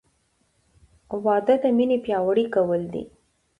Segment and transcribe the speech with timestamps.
[1.25, 3.03] •واده د مینې پیاوړی کول دي.